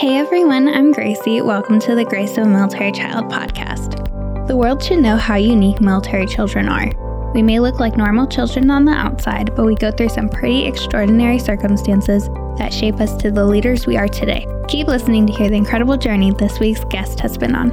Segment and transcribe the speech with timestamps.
[0.00, 1.42] Hey everyone, I'm Gracie.
[1.42, 4.46] Welcome to the Grace of a Military Child podcast.
[4.46, 6.90] The world should know how unique military children are.
[7.34, 10.64] We may look like normal children on the outside, but we go through some pretty
[10.64, 14.46] extraordinary circumstances that shape us to the leaders we are today.
[14.68, 17.68] Keep listening to hear the incredible journey this week's guest has been on.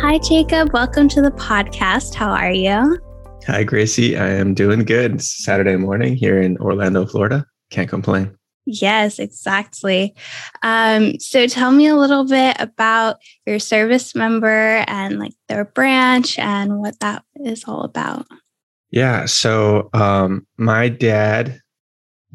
[0.00, 0.72] Hi, Jacob.
[0.72, 2.16] Welcome to the podcast.
[2.16, 3.00] How are you?
[3.46, 4.16] Hi, Gracie.
[4.16, 5.14] I am doing good.
[5.14, 7.46] It's Saturday morning here in Orlando, Florida.
[7.70, 8.36] Can't complain.
[8.66, 10.14] Yes, exactly.
[10.62, 13.16] Um, so tell me a little bit about
[13.46, 18.26] your service member and like their branch and what that is all about.
[18.90, 19.24] Yeah.
[19.24, 21.60] So um, my dad,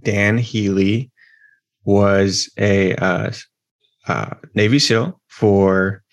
[0.04, 1.12] Dan Healy,
[1.84, 3.32] was a uh,
[4.08, 6.04] uh, Navy SEAL for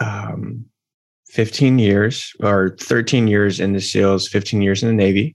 [0.00, 0.66] um,
[1.32, 5.34] 15 years or 13 years in the SEALs, 15 years in the Navy.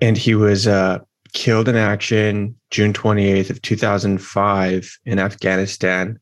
[0.00, 1.00] And he was uh,
[1.34, 6.18] killed in action June 28th of 2005 in Afghanistan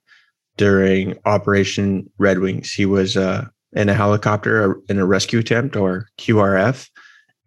[0.56, 2.72] during Operation Red Wings.
[2.72, 6.88] He was uh, in a helicopter in a rescue attempt or QRF,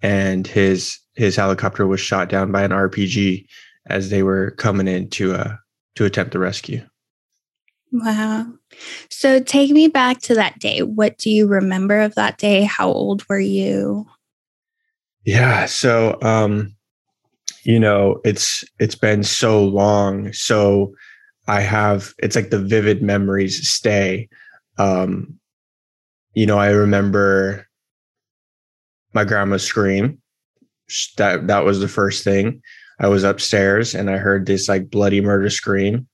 [0.02, 3.45] and his his helicopter was shot down by an RPG
[3.88, 5.56] as they were coming in to uh,
[5.95, 6.86] to attempt the rescue.
[7.91, 8.47] Wow.
[9.09, 10.81] So take me back to that day.
[10.81, 12.63] What do you remember of that day?
[12.63, 14.05] How old were you?
[15.25, 15.66] Yeah.
[15.66, 16.77] So um
[17.67, 20.94] you know it's it's been so long so
[21.47, 24.27] i have it's like the vivid memories stay
[24.77, 25.38] um
[26.33, 27.67] you know i remember
[29.13, 30.17] my grandma scream
[31.17, 32.61] that that was the first thing
[33.01, 36.07] i was upstairs and i heard this like bloody murder scream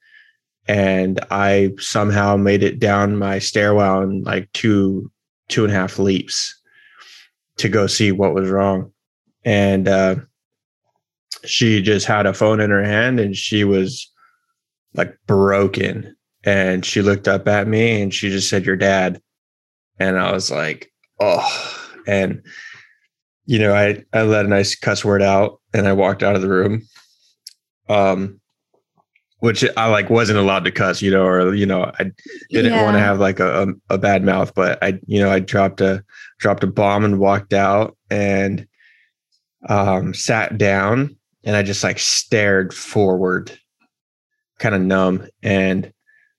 [0.67, 5.11] and i somehow made it down my stairwell in like two
[5.49, 6.59] two and a half leaps
[7.57, 8.91] to go see what was wrong.
[9.45, 10.15] And uh
[11.45, 14.09] she just had a phone in her hand and she was
[14.93, 16.15] like broken.
[16.45, 19.21] And she looked up at me and she just said your dad.
[19.99, 22.41] And i was like oh and
[23.45, 26.41] you know i i let a nice cuss word out and i walked out of
[26.41, 26.81] the room.
[27.89, 28.39] Um
[29.43, 32.11] which i like wasn't allowed to cuss you know or you know i
[32.49, 32.83] didn't yeah.
[32.83, 35.81] want to have like a, a, a bad mouth but i you know i dropped
[35.81, 36.03] a
[36.39, 38.67] dropped a bomb and walked out and
[39.69, 43.57] um sat down and I just like stared forward,
[44.59, 45.27] kind of numb.
[45.41, 45.91] And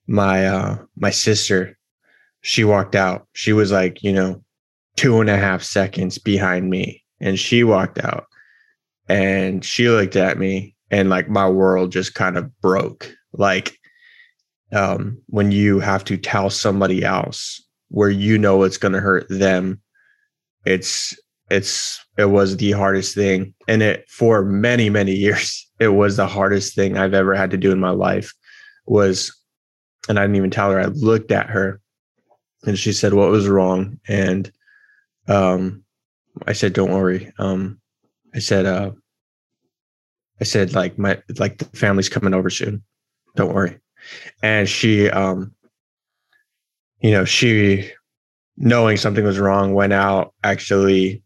[0.07, 1.77] my uh my sister,
[2.41, 3.27] she walked out.
[3.33, 4.43] She was like, you know,
[4.95, 7.03] two and a half seconds behind me.
[7.19, 8.25] And she walked out
[9.07, 13.13] and she looked at me and like my world just kind of broke.
[13.33, 13.77] Like
[14.71, 19.81] um when you have to tell somebody else where you know it's gonna hurt them,
[20.65, 21.13] it's
[21.49, 23.53] it's it was the hardest thing.
[23.67, 27.57] And it for many many years it was the hardest thing i've ever had to
[27.57, 28.33] do in my life
[28.85, 29.35] was
[30.07, 31.81] and i didn't even tell her i looked at her
[32.65, 33.99] and she said what was wrong?
[34.07, 34.49] And
[35.27, 35.83] um
[36.47, 37.33] i said don't worry.
[37.37, 37.81] Um
[38.33, 38.91] i said uh
[40.41, 42.83] i said like my like the family's coming over soon
[43.35, 43.77] don't worry
[44.41, 45.53] and she um
[46.99, 47.89] you know she
[48.57, 51.21] knowing something was wrong went out actually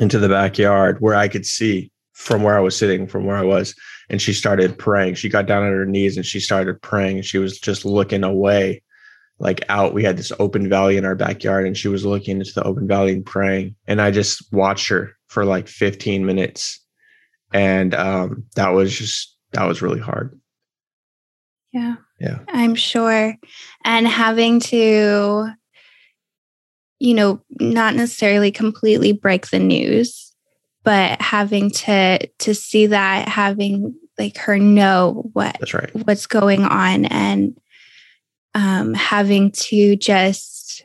[0.00, 3.44] into the backyard where I could see from where I was sitting, from where I
[3.44, 3.74] was.
[4.08, 5.14] And she started praying.
[5.14, 7.22] She got down on her knees and she started praying.
[7.22, 8.82] She was just looking away,
[9.38, 9.94] like out.
[9.94, 12.88] We had this open valley in our backyard and she was looking into the open
[12.88, 13.76] valley and praying.
[13.86, 16.80] And I just watched her for like 15 minutes.
[17.52, 20.38] And um, that was just, that was really hard.
[21.72, 21.96] Yeah.
[22.18, 22.40] Yeah.
[22.48, 23.36] I'm sure.
[23.84, 25.50] And having to
[27.00, 30.34] you know, not necessarily completely break the news,
[30.84, 36.62] but having to to see that, having like her know what that's right what's going
[36.62, 37.58] on and
[38.54, 40.84] um having to just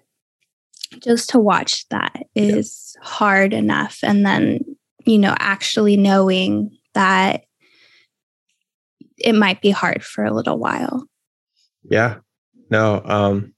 [1.04, 3.06] just to watch that is yep.
[3.06, 4.60] hard enough and then
[5.06, 7.46] you know actually knowing that
[9.18, 11.08] it might be hard for a little while
[11.84, 12.18] yeah
[12.70, 13.54] no um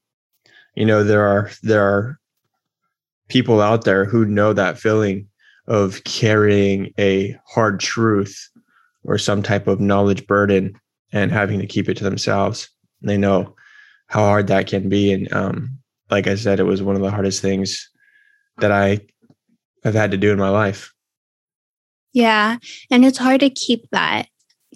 [0.76, 2.20] you know there are there are
[3.30, 5.28] people out there who know that feeling
[5.68, 8.50] of carrying a hard truth
[9.04, 10.74] or some type of knowledge burden
[11.12, 12.70] and having to keep it to themselves.
[13.02, 13.56] And They know
[14.08, 15.12] how hard that can be.
[15.12, 15.78] And um,
[16.10, 17.90] like I said, it was one of the hardest things
[18.60, 19.00] that I
[19.84, 20.94] have had to do in my life.
[22.18, 22.58] Yeah.
[22.90, 24.28] And it's hard to keep that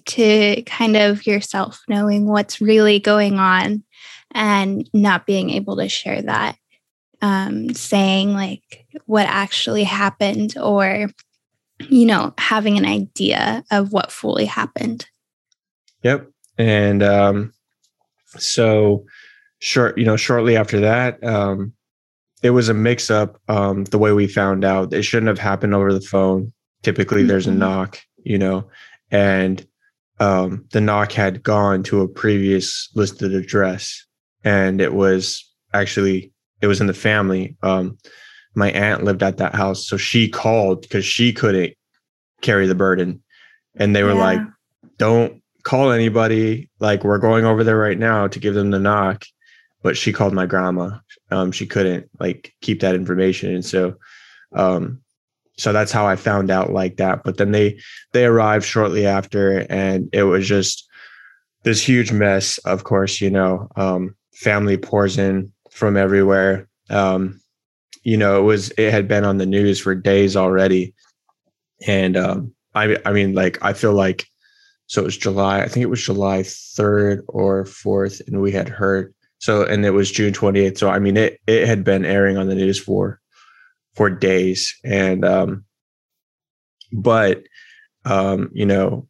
[0.06, 3.82] to kind of yourself, knowing what's really going on
[4.30, 6.56] and not being able to share that
[7.20, 11.08] um, saying like what actually happened or,
[11.88, 15.04] you know, having an idea of what fully happened.
[16.04, 16.30] Yep.
[16.58, 17.52] And um,
[18.38, 19.04] so
[19.58, 21.72] short, you know, shortly after that, um,
[22.44, 24.94] it was a mix up um, the way we found out.
[24.94, 26.51] It shouldn't have happened over the phone.
[26.82, 27.28] Typically, mm-hmm.
[27.28, 27.60] there's a mm-hmm.
[27.60, 28.68] knock, you know,
[29.10, 29.66] and
[30.20, 34.04] um, the knock had gone to a previous listed address,
[34.44, 37.56] and it was actually it was in the family.
[37.62, 37.98] Um,
[38.54, 41.74] my aunt lived at that house, so she called because she couldn't
[42.40, 43.22] carry the burden,
[43.74, 44.20] and they were yeah.
[44.20, 44.40] like,
[44.98, 46.70] "Don't call anybody.
[46.78, 49.24] Like we're going over there right now to give them the knock."
[49.82, 50.98] But she called my grandma.
[51.32, 53.96] Um, she couldn't like keep that information, and so
[54.52, 55.02] um,
[55.56, 57.22] so that's how I found out like that.
[57.24, 57.78] But then they
[58.12, 60.88] they arrived shortly after, and it was just
[61.62, 62.58] this huge mess.
[62.58, 66.68] Of course, you know, um, family pours in from everywhere.
[66.90, 67.40] Um,
[68.02, 70.94] you know, it was it had been on the news for days already,
[71.86, 74.26] and um, I I mean, like I feel like
[74.86, 75.62] so it was July.
[75.62, 79.90] I think it was July third or fourth, and we had heard so, and it
[79.90, 80.78] was June twenty eighth.
[80.78, 83.20] So I mean, it it had been airing on the news for
[83.94, 84.74] for days.
[84.84, 85.64] And, um,
[86.92, 87.42] but,
[88.04, 89.08] um, you know,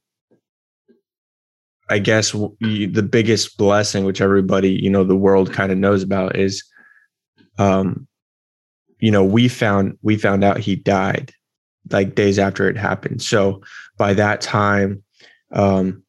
[1.89, 6.37] I guess the biggest blessing, which everybody, you know, the world kind of knows about
[6.37, 6.65] is,
[7.59, 8.07] um,
[8.99, 11.33] you know, we found, we found out he died
[11.91, 13.21] like days after it happened.
[13.21, 13.63] So
[13.99, 15.03] by that time,
[15.53, 16.03] um,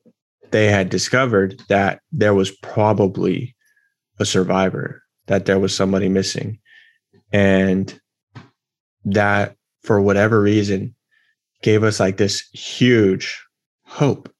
[0.52, 3.56] they had discovered that there was probably
[4.20, 6.60] a survivor, that there was somebody missing.
[7.32, 8.00] And
[9.06, 10.96] that for whatever reason
[11.62, 13.44] gave us like this huge
[13.86, 14.34] hope.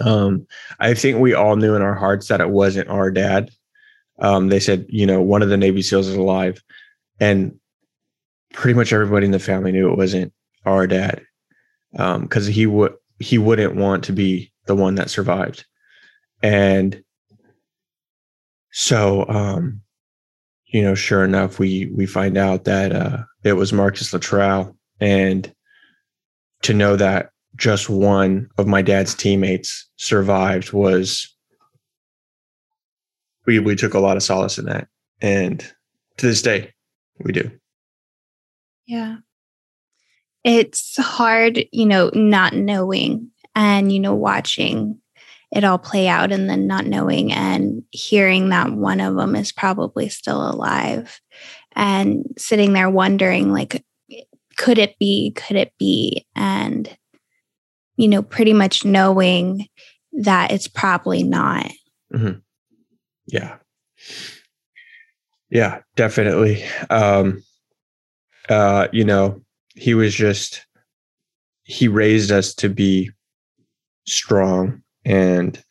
[0.00, 0.46] Um,
[0.80, 3.50] I think we all knew in our hearts that it wasn't our dad.
[4.18, 6.62] Um, they said, you know, one of the Navy SEALs is alive.
[7.20, 7.58] And
[8.52, 10.32] pretty much everybody in the family knew it wasn't
[10.64, 11.22] our dad.
[11.96, 15.64] Um, because he would he wouldn't want to be the one that survived.
[16.42, 17.02] And
[18.72, 19.80] so um
[20.74, 25.54] you know, sure enough, we we find out that uh, it was Marcus Luttrell, and
[26.62, 31.32] to know that just one of my dad's teammates survived was
[33.46, 34.88] we we took a lot of solace in that,
[35.22, 35.60] and
[36.16, 36.72] to this day,
[37.20, 37.48] we do.
[38.84, 39.18] Yeah,
[40.42, 44.98] it's hard, you know, not knowing and you know watching
[45.54, 49.52] it all play out and then not knowing and hearing that one of them is
[49.52, 51.20] probably still alive
[51.76, 53.84] and sitting there wondering like
[54.56, 56.26] could it be could it be?
[56.34, 56.88] And
[57.96, 59.68] you know pretty much knowing
[60.12, 61.70] that it's probably not.
[62.12, 62.38] Mm-hmm.
[63.26, 63.56] yeah.
[65.50, 66.64] Yeah definitely.
[66.90, 67.42] Um
[68.48, 69.42] uh you know
[69.74, 70.66] he was just
[71.64, 73.10] he raised us to be
[74.06, 75.62] strong and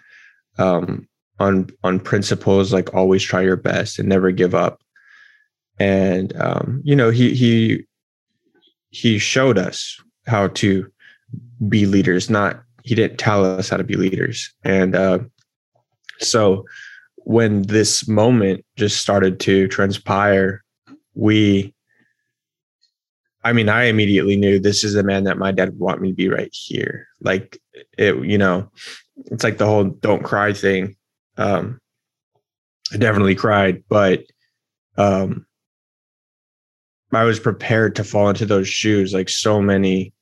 [0.57, 1.07] um,
[1.39, 4.81] on on principles like always try your best and never give up.
[5.79, 7.85] And um, you know, he he
[8.89, 10.91] he showed us how to
[11.67, 12.29] be leaders.
[12.29, 14.53] Not he didn't tell us how to be leaders.
[14.63, 15.19] And uh,
[16.19, 16.65] so
[17.17, 20.63] when this moment just started to transpire,
[21.15, 21.73] we
[23.45, 26.09] I mean, I immediately knew this is the man that my dad would want me
[26.09, 27.07] to be right here.
[27.19, 27.59] Like
[27.97, 28.71] it, you know,
[29.17, 30.95] it's like the whole don't cry thing.
[31.37, 31.79] Um,
[32.93, 34.23] I definitely cried, but
[34.97, 35.45] um,
[37.11, 40.13] I was prepared to fall into those shoes, like so many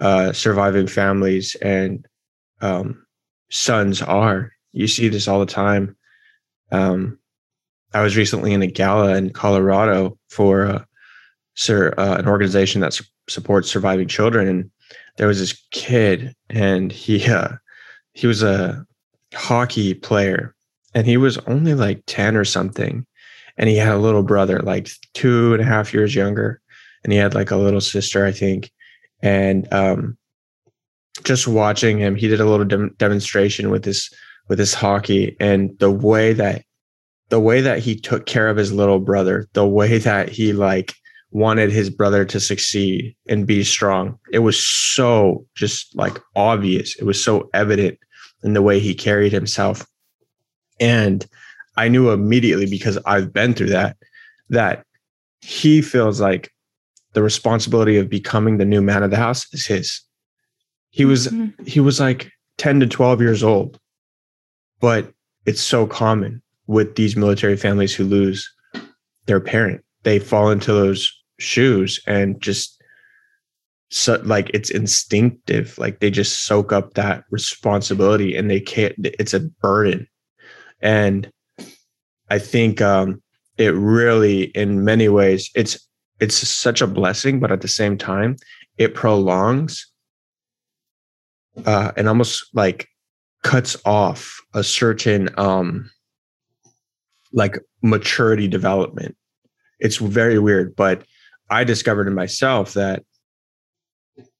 [0.00, 2.06] uh, surviving families and
[2.60, 3.04] um,
[3.50, 4.52] sons are.
[4.72, 5.96] You see this all the time.
[6.70, 7.18] Um,
[7.94, 10.84] I was recently in a gala in Colorado for uh,
[11.54, 14.70] sir, uh, an organization that su- supports surviving children, and
[15.16, 17.48] there was this kid, and he uh,
[18.18, 18.84] he was a
[19.32, 20.52] hockey player
[20.92, 23.06] and he was only like 10 or something.
[23.56, 26.60] And he had a little brother, like two and a half years younger.
[27.04, 28.72] And he had like a little sister, I think.
[29.22, 30.18] And um,
[31.22, 34.12] just watching him, he did a little dem- demonstration with this
[34.48, 36.64] with his hockey and the way that
[37.28, 40.92] the way that he took care of his little brother, the way that he like
[41.30, 44.18] wanted his brother to succeed and be strong.
[44.32, 46.96] It was so just like obvious.
[46.96, 47.98] It was so evident
[48.42, 49.86] in the way he carried himself.
[50.80, 51.26] And
[51.76, 53.96] I knew immediately because I've been through that,
[54.50, 54.84] that
[55.40, 56.50] he feels like
[57.14, 60.02] the responsibility of becoming the new man of the house is his.
[60.90, 61.64] He was mm-hmm.
[61.64, 63.78] he was like 10 to 12 years old.
[64.80, 65.12] But
[65.46, 68.48] it's so common with these military families who lose
[69.26, 69.82] their parent.
[70.02, 72.77] They fall into those shoes and just
[73.90, 75.78] so like it's instinctive.
[75.78, 78.94] Like they just soak up that responsibility and they can't.
[78.98, 80.06] It's a burden,
[80.80, 81.30] and
[82.28, 83.22] I think um,
[83.56, 85.78] it really, in many ways, it's
[86.20, 88.36] it's such a blessing, but at the same time,
[88.76, 89.86] it prolongs
[91.66, 92.88] uh, and almost like
[93.42, 95.88] cuts off a certain um
[97.32, 99.16] like maturity development.
[99.80, 101.04] It's very weird, but
[101.50, 103.04] I discovered in myself that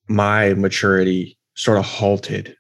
[0.09, 2.57] my maturity sort of halted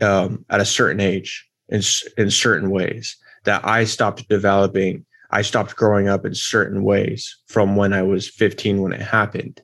[0.00, 1.82] um, at a certain age in
[2.16, 3.16] in certain ways.
[3.44, 8.26] That I stopped developing, I stopped growing up in certain ways from when I was
[8.26, 9.60] 15 when it happened.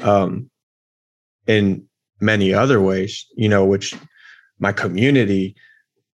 [0.00, 0.50] Um,
[1.48, 1.88] in
[2.20, 3.94] many other ways, you know, which
[4.60, 5.56] my community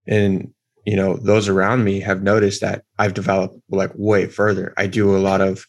[0.07, 0.53] and
[0.85, 4.73] you know those around me have noticed that I've developed like way further.
[4.77, 5.67] I do a lot of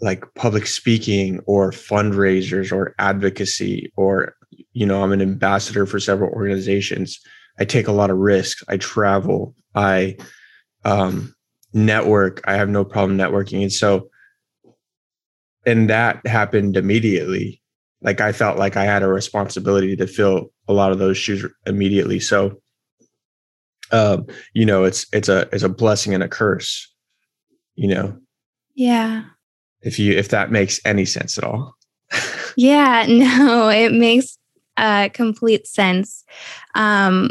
[0.00, 4.34] like public speaking or fundraisers or advocacy or
[4.72, 7.18] you know I'm an ambassador for several organizations.
[7.58, 8.62] I take a lot of risks.
[8.68, 9.54] I travel.
[9.74, 10.16] I
[10.84, 11.34] um,
[11.72, 12.40] network.
[12.46, 14.08] I have no problem networking, and so
[15.66, 17.60] and that happened immediately
[18.02, 21.44] like I felt like I had a responsibility to fill a lot of those shoes
[21.66, 22.20] immediately.
[22.20, 22.60] So,
[23.90, 26.92] um, you know, it's it's a it's a blessing and a curse.
[27.74, 28.18] You know.
[28.74, 29.24] Yeah.
[29.82, 31.76] If you if that makes any sense at all.
[32.56, 33.06] yeah.
[33.08, 34.38] No, it makes
[34.76, 36.24] uh, complete sense.
[36.74, 37.30] Um,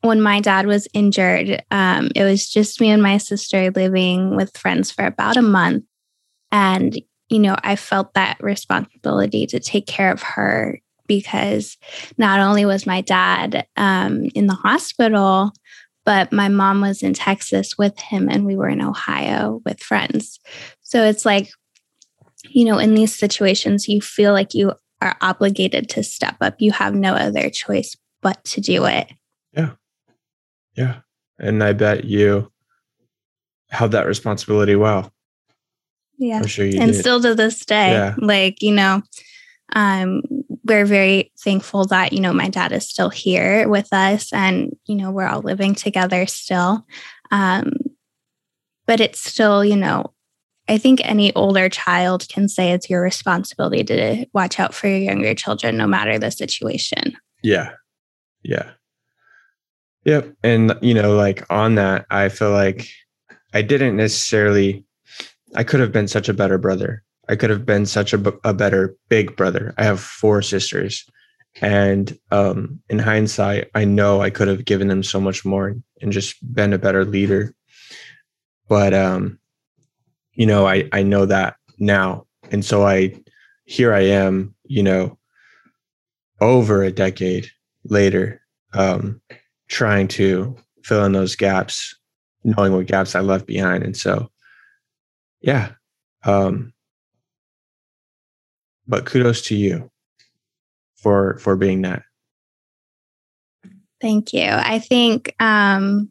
[0.00, 4.56] when my dad was injured, um, it was just me and my sister living with
[4.56, 5.84] friends for about a month.
[6.52, 6.96] And
[7.30, 11.76] you know, I felt that responsibility to take care of her because
[12.18, 15.52] not only was my dad um, in the hospital,
[16.04, 20.38] but my mom was in Texas with him and we were in Ohio with friends.
[20.82, 21.50] So it's like,
[22.50, 26.56] you know, in these situations, you feel like you are obligated to step up.
[26.58, 29.12] You have no other choice but to do it.
[29.52, 29.72] Yeah.
[30.74, 31.00] Yeah.
[31.38, 32.50] And I bet you
[33.70, 35.12] held that responsibility well.
[36.16, 36.38] Yeah.
[36.38, 37.00] I'm sure you and did.
[37.00, 38.14] still to this day, yeah.
[38.18, 39.02] like, you know,
[39.74, 40.22] um,
[40.64, 44.94] we're very thankful that, you know, my dad is still here with us and, you
[44.94, 46.86] know, we're all living together still.
[47.30, 47.72] Um,
[48.86, 50.13] but it's still, you know,
[50.68, 54.98] I think any older child can say it's your responsibility to watch out for your
[54.98, 57.16] younger children, no matter the situation.
[57.42, 57.72] Yeah.
[58.42, 58.70] Yeah.
[60.04, 60.34] Yep.
[60.42, 62.88] And, you know, like on that, I feel like
[63.52, 64.84] I didn't necessarily
[65.54, 67.02] I could have been such a better brother.
[67.28, 69.72] I could have been such a, a better big brother.
[69.78, 71.08] I have four sisters.
[71.62, 76.12] And um, in hindsight, I know I could have given them so much more and
[76.12, 77.54] just been a better leader.
[78.68, 79.38] But, um,
[80.34, 82.26] you know, I, I know that now.
[82.50, 83.14] And so I,
[83.64, 85.18] here I am, you know,
[86.40, 87.48] over a decade
[87.84, 88.40] later,
[88.72, 89.20] um,
[89.68, 91.96] trying to fill in those gaps,
[92.42, 93.82] knowing what gaps I left behind.
[93.82, 94.28] And so
[95.44, 95.72] yeah.
[96.24, 96.72] Um,
[98.88, 99.90] but kudos to you
[100.96, 102.02] for for being that.
[104.00, 104.48] Thank you.
[104.48, 106.10] I think um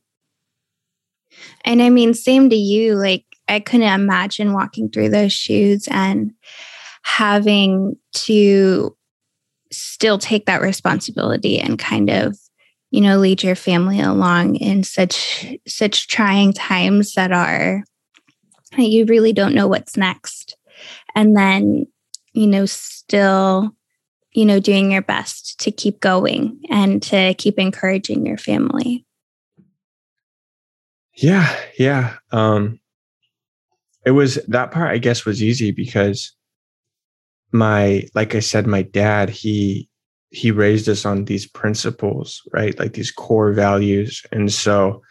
[1.66, 6.32] and I mean same to you like I couldn't imagine walking through those shoes and
[7.04, 8.96] having to
[9.72, 12.38] still take that responsibility and kind of
[12.92, 17.84] you know lead your family along in such such trying times that are
[18.78, 20.58] you really don't know what's next.
[21.16, 21.86] And then,
[22.34, 23.76] you know, still,
[24.34, 29.06] you know, doing your best to keep going and to keep encouraging your family.
[31.16, 32.16] Yeah, yeah.
[32.32, 32.80] Um
[34.06, 36.34] it was that part I guess was easy because
[37.52, 39.90] my like I said my dad he
[40.34, 42.78] he raised us on these principles, right?
[42.80, 44.24] Like these core values.
[44.32, 45.02] And so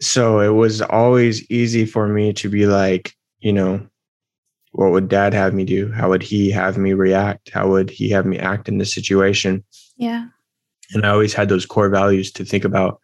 [0.00, 3.84] so it was always easy for me to be like, you know,
[4.72, 5.90] what would dad have me do?
[5.90, 7.50] How would he have me react?
[7.50, 9.64] How would he have me act in this situation?
[9.96, 10.26] Yeah.
[10.92, 13.00] And I always had those core values to think about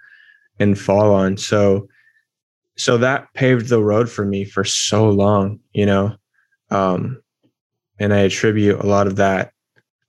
[0.58, 1.36] and fall on.
[1.36, 1.88] So
[2.76, 6.16] so that paved the road for me for so long, you know.
[6.70, 7.20] Um
[7.98, 9.52] and I attribute a lot of that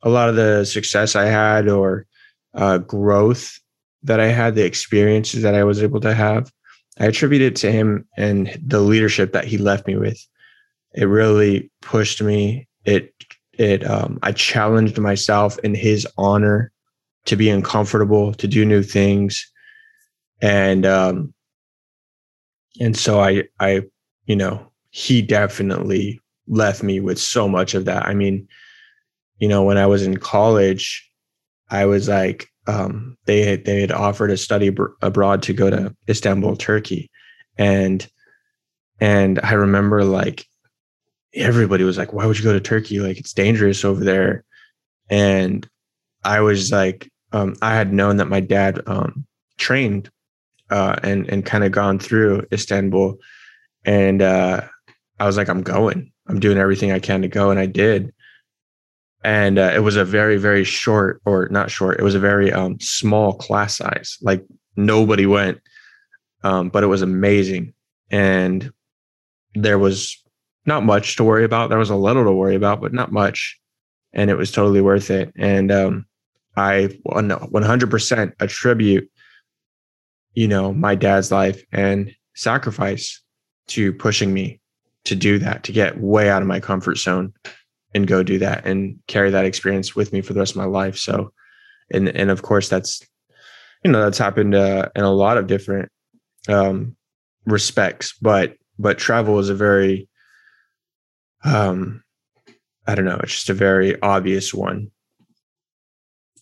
[0.01, 2.05] a lot of the success I had or
[2.53, 3.59] uh, growth
[4.03, 6.51] that I had, the experiences that I was able to have
[6.99, 10.19] I attribute it to him and the leadership that he left me with.
[10.93, 12.67] It really pushed me.
[12.85, 13.13] It
[13.53, 16.71] it um, I challenged myself in his honor
[17.25, 19.51] to be uncomfortable, to do new things,
[20.41, 21.33] and um,
[22.79, 23.83] and so I I
[24.25, 28.05] you know he definitely left me with so much of that.
[28.05, 28.47] I mean,
[29.39, 31.09] you know, when I was in college,
[31.69, 35.69] I was like, um, they had they had offered a study br- abroad to go
[35.69, 37.09] to Istanbul, Turkey,
[37.57, 38.07] and
[38.99, 40.45] and I remember like
[41.33, 42.99] everybody was like, "Why would you go to Turkey?
[42.99, 44.43] Like it's dangerous over there."
[45.09, 45.67] And
[46.23, 49.25] I was like, um, I had known that my dad um,
[49.57, 50.09] trained
[50.69, 53.17] uh, and and kind of gone through Istanbul,
[53.83, 54.61] and uh,
[55.19, 56.11] I was like, "I'm going.
[56.27, 58.13] I'm doing everything I can to go," and I did.
[59.23, 62.53] And uh, it was a very very short or not short it was a very
[62.53, 64.17] um, small class size.
[64.21, 64.45] Like
[64.75, 65.59] nobody went
[66.45, 67.73] um, but it was amazing.
[68.11, 68.71] And
[69.55, 70.23] there was
[70.67, 71.69] not much to worry about.
[71.69, 73.59] There was a little to worry about but not much.
[74.13, 75.33] And it was totally worth it.
[75.35, 76.05] And um,
[76.55, 79.09] i 100% attribute
[80.35, 83.21] you know my dad's life and sacrifice
[83.67, 84.59] to pushing me
[85.05, 87.33] to do that to get way out of my comfort zone
[87.93, 90.65] and go do that and carry that experience with me for the rest of my
[90.65, 90.97] life.
[90.97, 91.31] So,
[91.91, 93.01] and and of course that's
[93.83, 95.89] you know that's happened uh, in a lot of different
[96.49, 96.95] um,
[97.45, 100.09] respects, but but travel is a very
[101.43, 102.03] um
[102.87, 104.91] I don't know, it's just a very obvious one.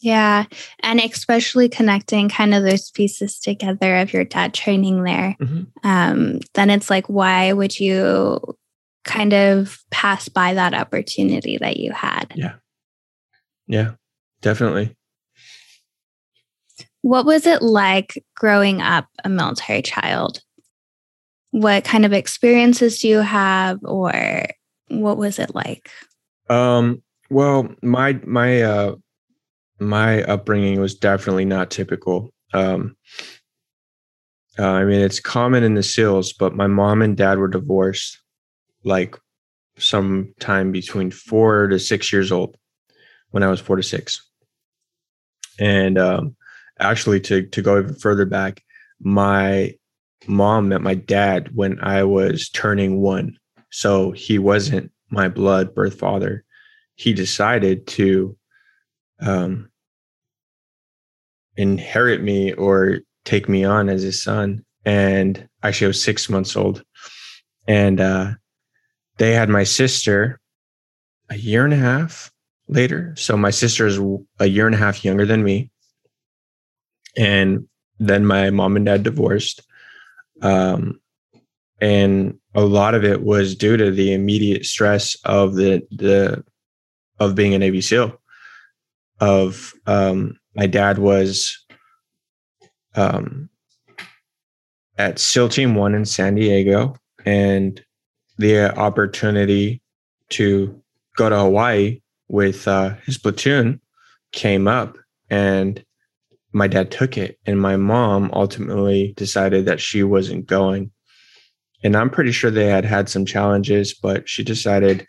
[0.04, 0.46] Yeah.
[0.82, 5.38] And especially connecting kind of those pieces together of your dad training there.
[5.40, 5.88] Mm-hmm.
[5.88, 8.58] Um, then it's like, why would you
[9.04, 12.34] kind of pass by that opportunity that you had.
[12.36, 12.56] Yeah.
[13.68, 13.92] Yeah,
[14.42, 14.96] definitely.
[17.02, 20.42] What was it like growing up a military child?
[21.52, 24.46] What kind of experiences do you have or
[24.88, 25.90] what was it like?
[26.50, 28.96] Um well, my my uh
[29.84, 32.34] my upbringing was definitely not typical.
[32.54, 32.96] Um
[34.60, 38.20] uh, I mean, it's common in the SEALs, but my mom and dad were divorced
[38.84, 39.18] like
[39.78, 42.56] sometime between four to six years old
[43.32, 44.22] when I was four to six.
[45.60, 46.36] And um,
[46.80, 48.64] actually, to to go even further back,
[49.00, 49.74] my
[50.28, 53.38] mom met my dad when I was turning one,
[53.72, 56.44] so he wasn't my blood birth father.
[56.96, 58.38] He decided to
[59.20, 59.70] um,
[61.58, 64.64] inherit me or take me on as his son.
[64.86, 66.84] And actually, I was six months old,
[67.68, 68.32] and uh,
[69.18, 70.40] they had my sister
[71.30, 72.32] a year and a half
[72.68, 73.14] later.
[73.18, 74.00] So my sister is
[74.40, 75.72] a year and a half younger than me.
[77.18, 77.68] And
[78.00, 79.62] then my mom and dad divorced.
[80.42, 81.00] Um,
[81.80, 86.44] and a lot of it was due to the immediate stress of the the
[87.20, 88.20] of being a Navy SEAL.
[89.20, 91.58] Of um, my dad was
[92.96, 93.50] um,
[94.98, 97.84] at SEAL Team One in San Diego, and
[98.38, 99.82] the opportunity
[100.30, 100.82] to
[101.16, 103.80] go to Hawaii with uh, his platoon
[104.32, 104.98] came up
[105.30, 105.84] and
[106.52, 110.92] my dad took it and my mom ultimately decided that she wasn't going.
[111.84, 115.06] And i'm pretty sure they had had some challenges but she decided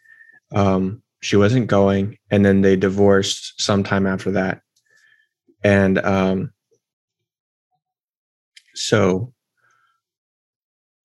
[0.54, 4.61] um, she wasn't going and then they divorced sometime after that
[5.64, 6.53] and um,
[8.74, 9.33] so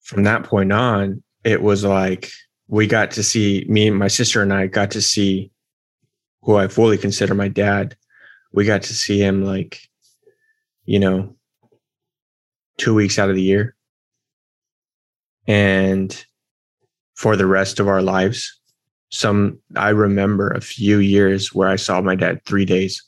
[0.02, 2.30] from that point on it was like
[2.70, 5.52] we got to see me, my sister, and I got to see
[6.44, 7.98] who I fully consider my dad.
[8.54, 9.80] We got to see him like,
[10.86, 11.36] you know,
[12.78, 13.76] two weeks out of the year.
[15.48, 16.26] And
[17.16, 18.60] for the rest of our lives,
[19.10, 23.04] some I remember a few years where I saw my dad three days,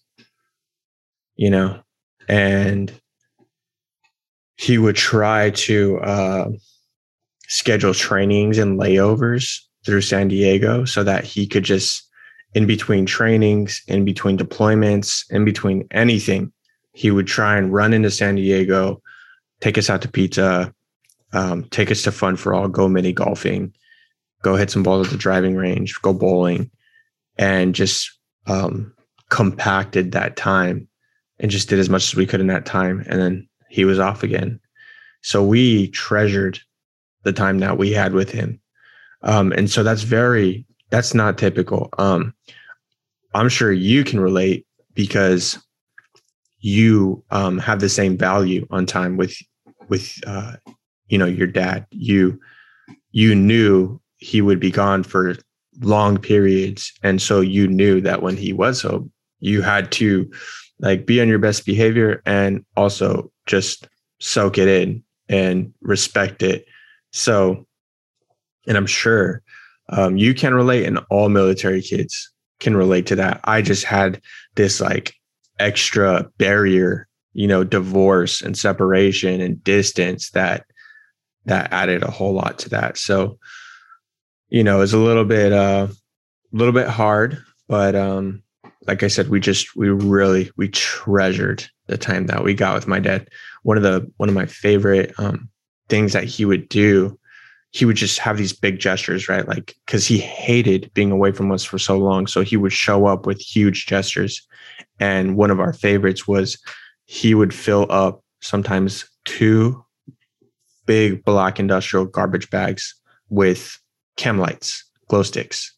[1.36, 1.82] you know,
[2.28, 2.94] and
[4.58, 6.50] he would try to uh,
[7.48, 12.08] schedule trainings and layovers through San Diego so that he could just,
[12.54, 16.52] in between trainings, in between deployments, in between anything,
[16.94, 19.02] he would try and run into San Diego,
[19.62, 20.74] take us out to pizza,
[21.34, 23.74] um, take us to Fun for All, go mini golfing,
[24.44, 26.70] go hit some balls at the driving range, go bowling,
[27.38, 28.12] and just
[28.48, 28.94] um,
[29.30, 30.88] compacted that time
[31.41, 33.04] and just did as much as we could in that time.
[33.08, 34.60] And then he was off again.
[35.21, 36.60] So we treasured
[37.23, 38.62] the time that we had with him.
[39.23, 41.89] Um, and so that's very, that's not typical.
[41.97, 42.34] Um,
[43.34, 45.60] I'm sure you can relate because
[46.60, 49.36] you um, have the same value on time with,
[49.89, 50.58] with, uh,
[51.08, 51.86] you know, your dad.
[51.91, 52.39] You,
[53.12, 55.36] you knew he would be gone for
[55.80, 56.93] long periods.
[57.01, 60.30] And so you knew that when he was home, you had to
[60.82, 63.88] like be on your best behavior and also just
[64.20, 66.65] soak it in and respect it
[67.12, 67.65] so
[68.67, 69.41] and I'm sure
[69.89, 73.41] um, you can relate, and all military kids can relate to that.
[73.44, 74.22] I just had
[74.56, 75.13] this like
[75.60, 80.65] extra barrier, you know, divorce and separation and distance that
[81.46, 82.98] that added a whole lot to that.
[82.98, 83.38] So,
[84.50, 88.44] you know, it's a little bit uh a little bit hard, but um
[88.88, 92.88] like I said, we just we really we treasured the time that we got with
[92.88, 93.28] my dad.
[93.63, 95.50] One of the one of my favorite um
[95.89, 97.17] things that he would do
[97.72, 99.48] he would just have these big gestures, right?
[99.48, 102.28] Like, because he hated being away from us for so long.
[102.28, 104.46] So he would show up with huge gestures.
[105.00, 106.62] And one of our favorites was
[107.06, 109.84] he would fill up sometimes two
[110.86, 112.94] big black industrial garbage bags
[113.30, 113.78] with
[114.17, 115.74] chem lights, glow sticks,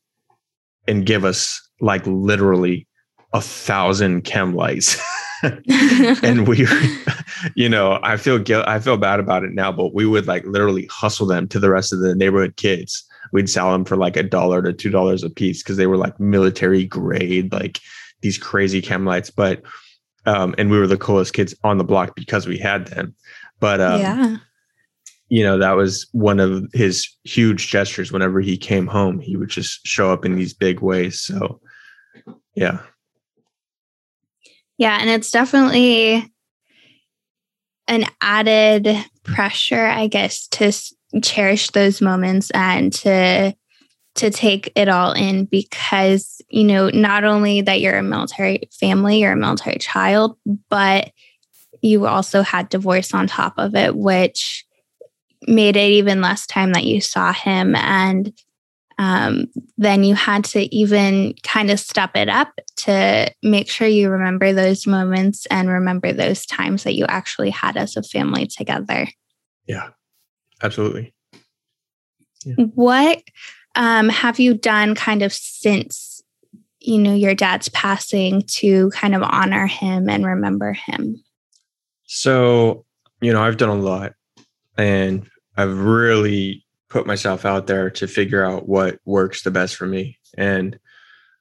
[0.88, 2.88] and give us like literally
[3.34, 4.98] a thousand chem lights.
[6.24, 6.66] and we,
[7.56, 8.66] you know, I feel guilt.
[8.68, 11.70] I feel bad about it now, but we would like literally hustle them to the
[11.70, 13.04] rest of the neighborhood kids.
[13.34, 15.98] We'd sell them for like a dollar to two dollars a piece because they were
[15.98, 17.80] like military grade, like
[18.22, 19.30] these crazy chem lights.
[19.30, 19.64] But
[20.26, 23.14] um, and we were the coolest kids on the block because we had them.
[23.60, 24.38] But um, yeah,
[25.28, 28.12] you know, that was one of his huge gestures.
[28.12, 31.20] Whenever he came home, he would just show up in these big ways.
[31.20, 31.60] So,
[32.56, 32.80] yeah.
[34.78, 36.32] Yeah, and it's definitely
[37.88, 38.88] an added
[39.24, 40.72] pressure, I guess, to
[41.22, 43.54] cherish those moments and to
[44.16, 49.20] to take it all in because you know not only that you're a military family
[49.20, 50.38] you're a military child
[50.70, 51.12] but
[51.82, 54.66] you also had divorce on top of it which
[55.48, 57.76] made it even less time that you saw him.
[57.76, 58.34] And
[58.98, 64.10] um, then you had to even kind of step it up to make sure you
[64.10, 69.08] remember those moments and remember those times that you actually had as a family together.
[69.68, 69.90] Yeah,
[70.62, 71.14] absolutely.
[72.46, 72.66] Yeah.
[72.76, 73.24] What
[73.76, 76.22] um, have you done kind of since
[76.80, 81.24] you know your dad's passing to kind of honor him and remember him?
[82.06, 82.86] So,
[83.22, 84.14] you know, I've done a lot
[84.78, 86.63] and I've really
[86.94, 90.20] put myself out there to figure out what works the best for me.
[90.38, 90.80] And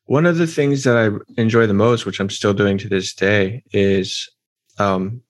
[0.06, 3.12] one of the things that I enjoy the most, which I'm still doing to this
[3.12, 4.30] day, is
[4.78, 5.20] um,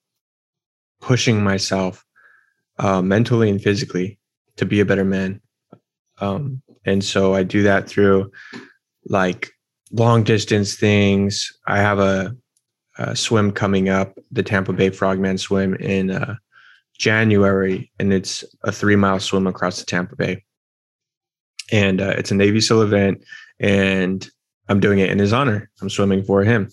[1.01, 2.05] pushing myself
[2.79, 4.17] uh, mentally and physically
[4.55, 5.41] to be a better man.
[6.21, 8.31] Um, and so I do that through
[9.07, 9.51] like
[9.91, 11.51] long distance things.
[11.67, 12.33] I have a,
[12.97, 16.35] a swim coming up, the Tampa Bay Frogman swim in uh,
[16.97, 20.43] January, and it's a three mile swim across the Tampa Bay.
[21.71, 23.23] And uh, it's a Navy SEAL event,
[23.59, 24.27] and
[24.69, 25.69] I'm doing it in his honor.
[25.81, 26.69] I'm swimming for him.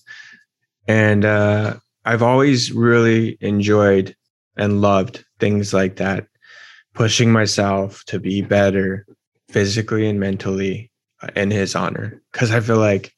[0.86, 4.14] And uh, I've always really enjoyed
[4.56, 6.26] and loved things like that,
[6.94, 9.06] pushing myself to be better
[9.48, 10.90] physically and mentally
[11.22, 12.20] uh, in his honor.
[12.32, 13.12] Cause I feel like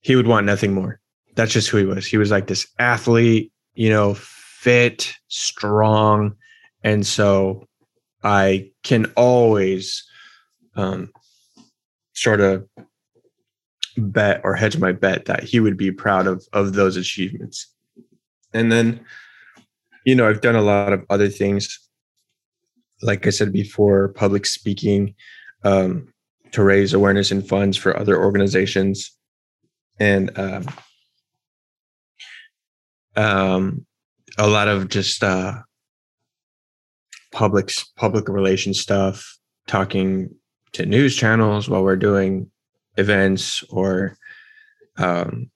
[0.00, 1.00] he would want nothing more.
[1.34, 2.06] That's just who he was.
[2.06, 4.16] He was like this athlete, you know,
[4.62, 6.36] fit, strong.
[6.84, 7.66] And so
[8.22, 10.04] I can always
[10.76, 11.10] um,
[12.12, 12.68] sort of
[13.96, 17.66] bet or hedge my bet that he would be proud of of those achievements.
[18.54, 19.04] And then,
[20.06, 21.78] you know, I've done a lot of other things.
[23.02, 25.16] Like I said before, public speaking
[25.64, 26.06] um,
[26.52, 29.10] to raise awareness and funds for other organizations.
[29.98, 30.66] And um,
[33.16, 33.86] um,
[34.38, 35.54] a lot of just uh,
[37.32, 40.34] public public relations stuff, talking
[40.72, 42.50] to news channels while we're doing
[42.96, 44.16] events or
[44.96, 45.50] um,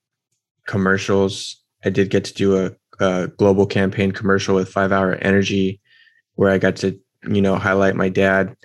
[0.66, 1.62] commercials.
[1.84, 2.72] I did get to do a,
[3.04, 5.80] a global campaign commercial with Five Hour Energy,
[6.34, 8.56] where I got to you know highlight my dad,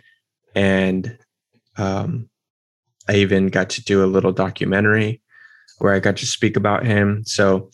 [0.56, 1.18] and
[1.78, 2.30] um,
[3.08, 5.22] I even got to do a little documentary
[5.80, 7.24] where I got to speak about him.
[7.26, 7.72] So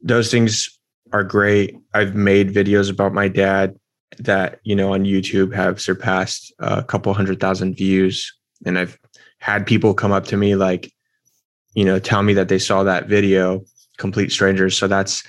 [0.00, 0.78] those things
[1.12, 1.76] are great.
[1.94, 3.76] I've made videos about my dad
[4.18, 8.32] that, you know, on YouTube have surpassed a couple hundred thousand views.
[8.64, 8.98] And I've
[9.38, 10.92] had people come up to me like,
[11.74, 13.62] you know, tell me that they saw that video,
[13.96, 14.76] complete strangers.
[14.76, 15.22] So that's,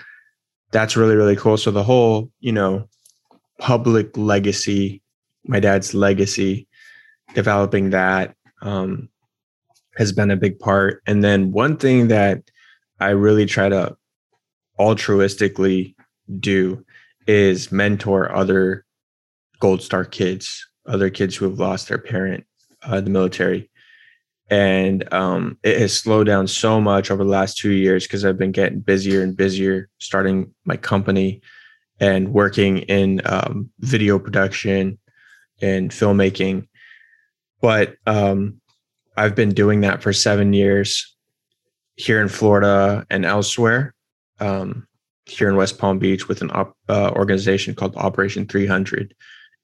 [0.72, 1.58] that's really, really cool.
[1.58, 2.88] So the whole, you know,
[3.60, 5.02] public legacy,
[5.46, 6.68] my dad's legacy,
[7.34, 9.10] developing that um,
[9.96, 11.02] has been a big part.
[11.08, 12.44] And then one thing that
[13.00, 13.96] I really try to
[14.80, 15.96] altruistically
[16.40, 16.84] do
[17.28, 18.86] is mentor other
[19.60, 22.46] gold star kids other kids who have lost their parent
[22.84, 23.70] uh, the military
[24.50, 28.38] and um, it has slowed down so much over the last two years because i've
[28.38, 31.42] been getting busier and busier starting my company
[32.00, 34.98] and working in um, video production
[35.62, 36.68] and filmmaking
[37.64, 38.60] but um,
[39.16, 41.16] I've been doing that for seven years
[41.96, 43.93] here in Florida and elsewhere.
[44.44, 44.88] Um,
[45.26, 49.16] here in West Palm Beach with an op, uh, organization called Operation 300,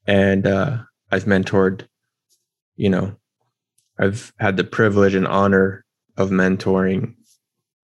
[0.08, 0.78] and uh,
[1.12, 1.86] I've mentored.
[2.78, 3.16] You know,
[4.00, 5.84] I've had the privilege and honor
[6.16, 7.16] of mentoring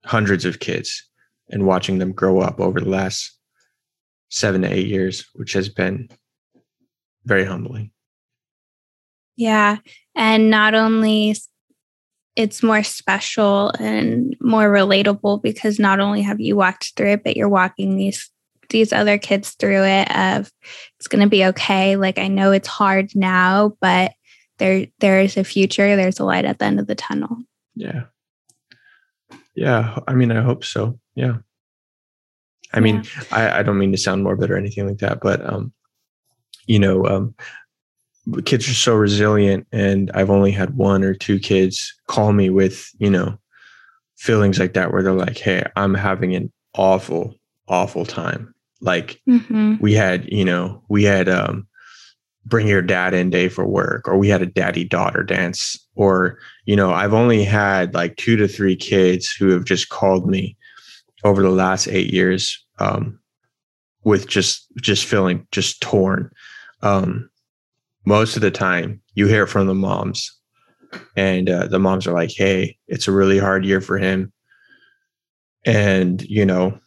[0.06, 1.04] hundreds of kids
[1.50, 3.38] and watching them grow up over the last
[4.30, 6.10] seven to eight years, which has been
[7.26, 7.92] very humbling.
[9.36, 9.78] Yeah.
[10.16, 11.36] And not only
[12.36, 17.38] it's more special and more relatable because not only have you walked through it, but
[17.38, 18.30] you're walking these
[18.69, 20.52] these other kids through it of
[20.98, 21.95] it's going to be okay.
[21.98, 24.13] Like I know it's hard now, but
[24.58, 25.95] there there is a future.
[25.95, 27.38] There's a light at the end of the tunnel.
[27.76, 28.06] Yeah.
[29.56, 30.00] Yeah.
[30.08, 31.00] I mean, I hope so.
[31.15, 31.38] Yeah.
[32.74, 33.24] I mean, yeah.
[33.32, 35.71] I, I don't mean to sound morbid or anything like that, but um,
[36.67, 37.36] you know, um,
[38.46, 42.90] kids are so resilient and i've only had one or two kids call me with
[42.98, 43.38] you know
[44.18, 47.36] feelings like that where they're like hey i'm having an awful
[47.68, 49.76] awful time like mm-hmm.
[49.80, 51.68] we had you know we had um
[52.46, 56.38] bring your dad in day for work or we had a daddy daughter dance or
[56.66, 60.56] you know i've only had like two to three kids who have just called me
[61.24, 63.20] over the last eight years um
[64.04, 66.30] with just just feeling just torn
[66.82, 67.30] um
[68.06, 70.32] most of the time you hear from the moms.
[71.18, 74.32] And uh, the moms are like hey it's a really hard year for him.
[75.65, 76.80] And you know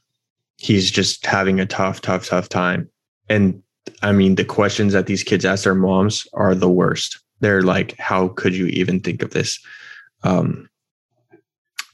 [0.57, 2.89] he's just having a tough tough tough time.
[3.29, 3.63] And
[4.03, 7.19] i mean the questions that these kids ask their moms are the worst.
[7.41, 9.59] They're like how could you even think of this?
[10.23, 10.69] Um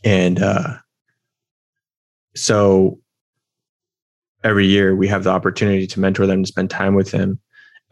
[0.04, 0.76] and uh
[2.36, 3.00] so
[4.44, 7.40] every year we have the opportunity to mentor them to spend time with them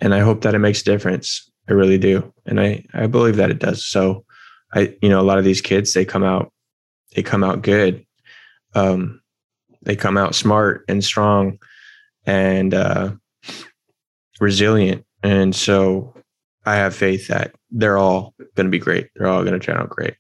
[0.03, 1.51] and I hope that it makes a difference.
[1.71, 3.87] I really do, and I I believe that it does.
[3.87, 4.27] So,
[4.75, 6.53] I you know a lot of these kids they come out
[7.15, 8.05] they come out good,
[8.75, 9.23] um,
[9.81, 11.59] they come out smart and strong,
[12.27, 13.13] and uh,
[14.41, 16.15] resilient, and so
[16.65, 19.09] I have faith that they're all going to be great.
[19.15, 20.15] They're all going to turn out great.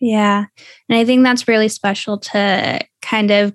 [0.00, 0.44] Yeah.
[0.88, 3.54] And I think that's really special to kind of,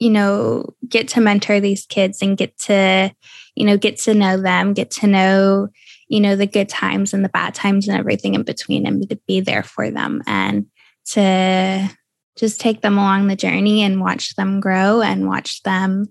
[0.00, 3.12] you know, get to mentor these kids and get to
[3.54, 5.68] you know, get to know them, get to know,
[6.08, 9.16] you know, the good times and the bad times and everything in between and to
[9.26, 10.66] be there for them and
[11.04, 11.88] to
[12.36, 16.06] just take them along the journey and watch them grow and watch them,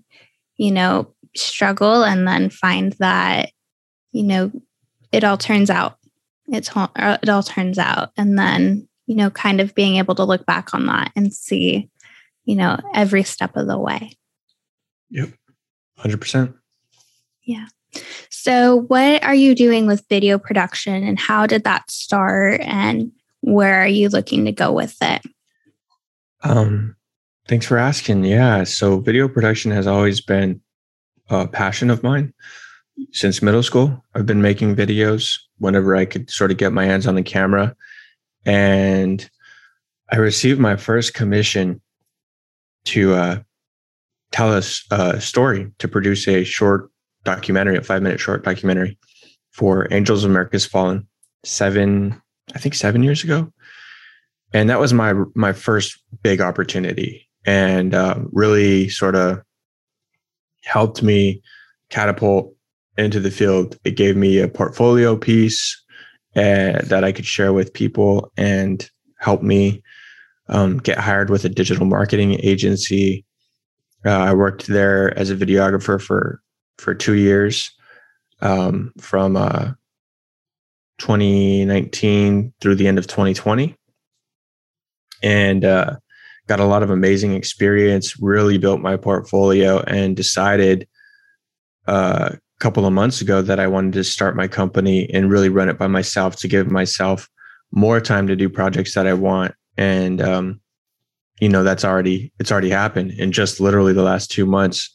[0.56, 3.50] you know, struggle and then find that,
[4.12, 4.52] you know,
[5.12, 5.96] it all turns out.
[6.46, 8.10] It's it all turns out.
[8.16, 11.88] And then, you know, kind of being able to look back on that and see,
[12.50, 14.10] you know, every step of the way.
[15.10, 15.30] Yep.
[16.00, 16.52] 100%.
[17.44, 17.66] Yeah.
[18.28, 23.80] So, what are you doing with video production and how did that start and where
[23.80, 25.22] are you looking to go with it?
[26.42, 26.96] Um,
[27.46, 28.24] thanks for asking.
[28.24, 28.64] Yeah.
[28.64, 30.60] So, video production has always been
[31.28, 32.34] a passion of mine
[33.12, 34.04] since middle school.
[34.16, 37.76] I've been making videos whenever I could sort of get my hands on the camera.
[38.44, 39.30] And
[40.10, 41.80] I received my first commission
[42.86, 43.40] to uh,
[44.32, 46.90] tell us a story to produce a short
[47.24, 48.98] documentary, a five minute short documentary
[49.50, 51.06] for Angels of America's Fallen
[51.44, 52.20] seven,
[52.54, 53.52] I think seven years ago.
[54.52, 59.42] And that was my my first big opportunity and uh, really sort of
[60.64, 61.42] helped me
[61.88, 62.54] catapult
[62.96, 63.78] into the field.
[63.84, 65.80] It gave me a portfolio piece
[66.36, 68.88] uh, that I could share with people and
[69.18, 69.82] help me
[70.50, 73.24] um, get hired with a digital marketing agency.
[74.04, 76.40] Uh, I worked there as a videographer for
[76.78, 77.70] for two years
[78.40, 79.72] um, from uh,
[80.98, 83.76] 2019 through the end of 2020
[85.22, 85.96] and uh,
[86.46, 90.88] got a lot of amazing experience really built my portfolio and decided
[91.86, 95.48] uh, a couple of months ago that i wanted to start my company and really
[95.48, 97.28] run it by myself to give myself
[97.72, 100.60] more time to do projects that i want and um,
[101.40, 103.12] you know that's already it's already happened.
[103.12, 104.90] In just literally the last two months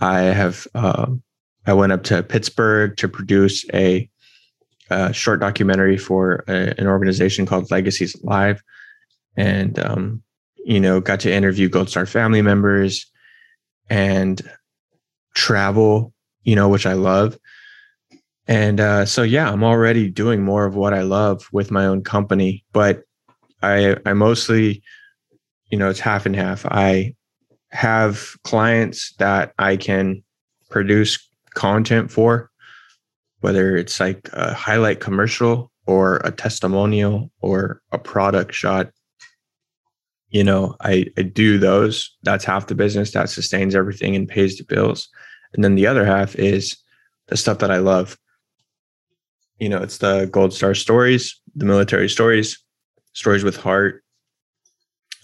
[0.00, 1.22] I have um,
[1.66, 4.08] I went up to Pittsburgh to produce a,
[4.90, 8.62] a short documentary for a, an organization called Legacies Live,
[9.36, 10.22] and um,
[10.64, 13.10] you know got to interview Gold Star family members
[13.90, 14.42] and
[15.34, 17.38] travel, you know, which I love.
[18.46, 22.02] And uh, so yeah, I'm already doing more of what I love with my own
[22.02, 23.02] company, but
[23.62, 24.82] I I mostly,
[25.70, 26.64] you know, it's half and half.
[26.66, 27.14] I
[27.70, 30.22] have clients that I can
[30.70, 31.18] produce
[31.54, 32.50] content for,
[33.40, 38.90] whether it's like a highlight commercial or a testimonial or a product shot.
[40.30, 42.14] You know I, I do those.
[42.22, 45.08] That's half the business that sustains everything and pays the bills.
[45.54, 46.76] And then the other half is
[47.28, 48.18] the stuff that i love.
[49.58, 52.62] You know it's the gold star stories the military stories
[53.18, 54.04] stories with heart.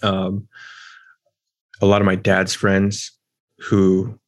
[0.03, 0.49] Um,
[1.81, 3.17] a lot of my dad's friends
[3.59, 4.19] who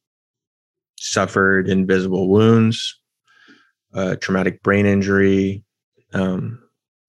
[0.98, 2.98] suffered invisible wounds
[3.94, 5.62] uh, traumatic brain injury
[6.14, 6.58] um,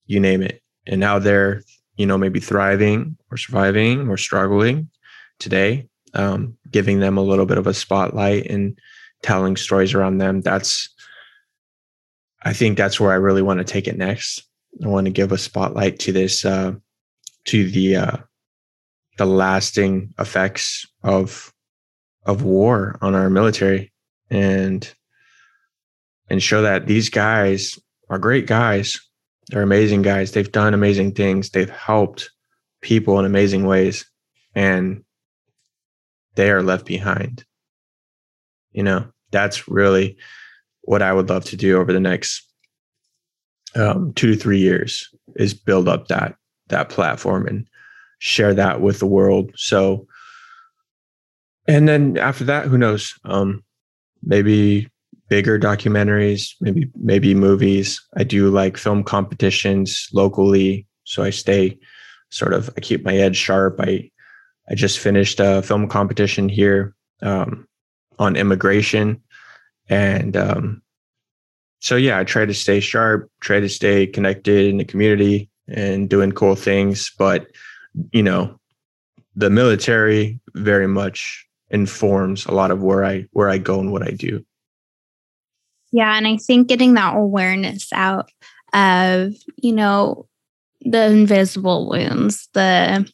[0.06, 0.62] you name it.
[0.86, 1.64] And now they're
[1.96, 4.90] you know maybe thriving or surviving or struggling
[5.40, 8.78] today um, giving them a little bit of a spotlight and
[9.24, 10.42] telling stories around them.
[10.42, 10.90] That's
[12.44, 14.49] i think that's where i really want to take it next
[14.84, 16.74] i want to give a spotlight to this uh,
[17.46, 18.18] to the uh,
[19.18, 21.54] the lasting effects of
[22.26, 23.92] of war on our military
[24.30, 24.94] and
[26.30, 27.80] and show that these guys
[28.10, 29.00] are great guys
[29.50, 30.32] they're amazing guys.
[30.32, 31.50] They've done amazing things.
[31.50, 32.30] They've helped
[32.82, 34.06] people in amazing ways
[34.56, 35.04] and
[36.36, 37.44] they are left behind.
[38.72, 40.18] You know, that's really
[40.82, 42.48] what I would love to do over the next
[43.76, 46.36] um, two to three years is build up that
[46.70, 47.68] that platform and
[48.20, 49.52] share that with the world.
[49.56, 50.08] So,
[51.68, 53.14] and then after that, who knows?
[53.26, 53.64] Um,
[54.24, 54.90] maybe
[55.30, 58.02] bigger documentaries, maybe maybe movies.
[58.18, 61.78] I do like film competitions locally, so I stay
[62.30, 63.80] sort of I keep my edge sharp.
[63.80, 64.10] I
[64.70, 67.68] I just finished a film competition here um,
[68.18, 69.22] on immigration,
[69.88, 70.82] and um,
[71.80, 76.10] so yeah, I try to stay sharp, try to stay connected in the community, and
[76.10, 77.12] doing cool things.
[77.18, 77.48] But
[78.12, 78.60] you know,
[79.36, 84.04] the military very much informs a lot of where I where I go and what
[84.04, 84.44] I do.
[85.92, 86.16] Yeah.
[86.16, 88.30] And I think getting that awareness out
[88.74, 90.28] of, you know,
[90.82, 93.12] the invisible wounds, the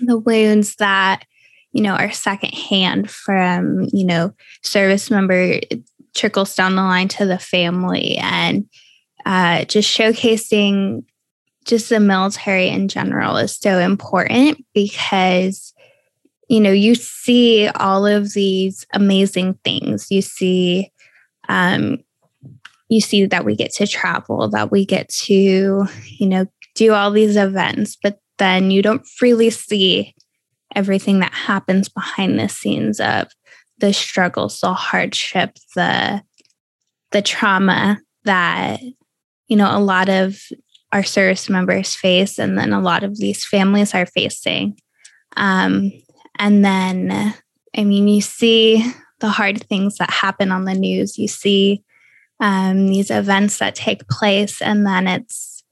[0.00, 1.24] the wounds that,
[1.72, 5.60] you know, are secondhand from, you know, service member
[6.14, 8.68] trickles down the line to the family and
[9.26, 11.04] uh, just showcasing
[11.64, 15.72] just the military in general is so important because
[16.48, 20.08] you know you see all of these amazing things.
[20.10, 20.92] You see
[21.48, 21.98] um,
[22.88, 27.10] you see that we get to travel, that we get to, you know, do all
[27.10, 30.14] these events, but then you don't really see
[30.74, 33.28] everything that happens behind the scenes of
[33.78, 36.22] the struggles, the hardship, the
[37.12, 38.80] the trauma that
[39.48, 40.38] you know a lot of
[40.92, 44.78] our service members face, and then a lot of these families are facing.
[45.36, 45.90] Um,
[46.38, 47.34] and then,
[47.76, 48.84] I mean, you see
[49.20, 51.18] the hard things that happen on the news.
[51.18, 51.82] You see
[52.40, 55.64] um, these events that take place, and then it's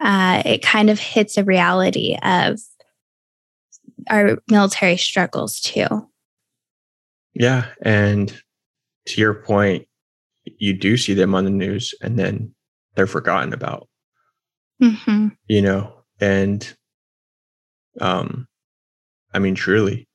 [0.00, 2.60] uh, it kind of hits a reality of
[4.08, 6.09] our military struggles too.
[7.34, 8.32] Yeah, and
[9.06, 9.86] to your point,
[10.44, 12.54] you do see them on the news, and then
[12.94, 13.88] they're forgotten about.
[14.82, 15.28] Mm-hmm.
[15.46, 16.76] You know, and
[18.00, 18.46] um,
[19.32, 20.08] I mean, truly,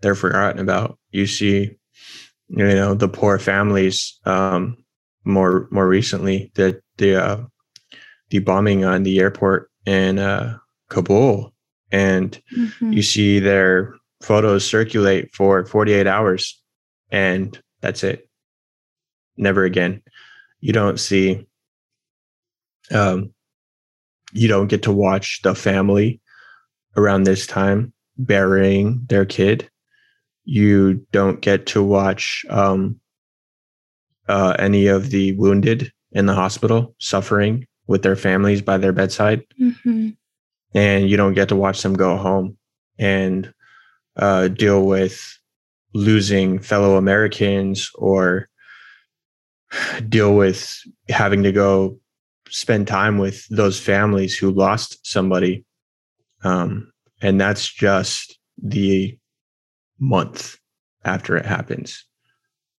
[0.00, 0.98] they're forgotten about.
[1.10, 1.76] You see
[2.48, 4.76] you know the poor families um,
[5.24, 7.40] more more recently the the uh,
[8.30, 10.58] the bombing on the airport in uh,
[10.90, 11.52] Kabul
[11.90, 12.92] and mm-hmm.
[12.92, 13.94] you see their
[14.24, 16.60] photos circulate for 48 hours
[17.10, 18.28] and that's it
[19.36, 20.02] never again
[20.60, 21.46] you don't see
[22.90, 23.32] um
[24.32, 26.20] you don't get to watch the family
[26.96, 29.68] around this time burying their kid
[30.44, 33.00] you don't get to watch um,
[34.28, 39.42] uh, any of the wounded in the hospital suffering with their families by their bedside.
[39.60, 40.10] Mm-hmm.
[40.74, 42.56] And you don't get to watch them go home
[42.98, 43.52] and
[44.16, 45.38] uh, deal with
[45.92, 48.48] losing fellow Americans or
[50.08, 51.98] deal with having to go
[52.48, 55.64] spend time with those families who lost somebody.
[56.42, 56.92] Um,
[57.22, 59.18] and that's just the
[59.98, 60.56] month
[61.04, 62.04] after it happens.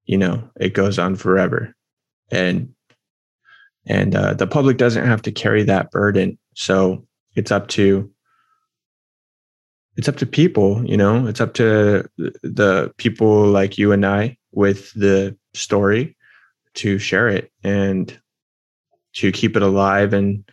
[0.05, 1.75] You know, it goes on forever.
[2.31, 2.69] And
[3.87, 6.37] and uh, the public doesn't have to carry that burden.
[6.55, 7.05] So
[7.35, 8.09] it's up to
[9.97, 14.37] it's up to people, you know, it's up to the people like you and I
[14.51, 16.17] with the story
[16.75, 18.17] to share it and
[19.13, 20.43] to keep it alive and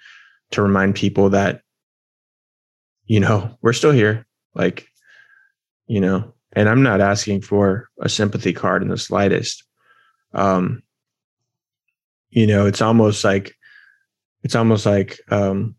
[0.53, 1.63] to remind people that
[3.07, 4.25] you know we're still here
[4.55, 4.87] like
[5.87, 9.65] you know and I'm not asking for a sympathy card in the slightest.
[10.35, 10.83] Um,
[12.31, 13.55] you know, it's almost like
[14.43, 15.77] it's almost like um,